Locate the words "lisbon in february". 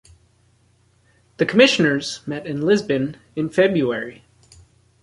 2.63-4.23